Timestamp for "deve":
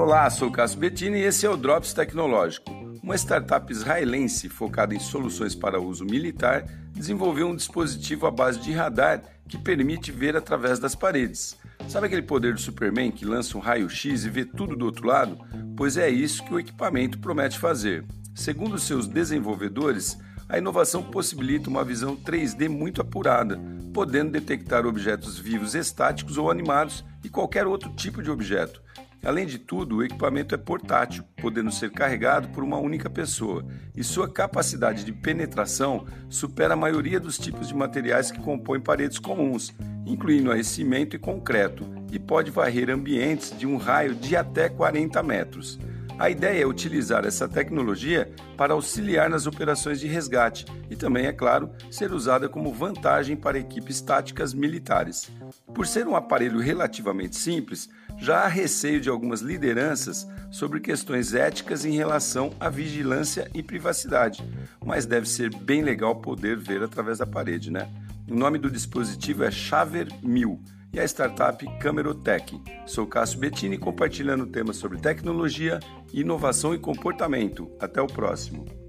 65.06-65.26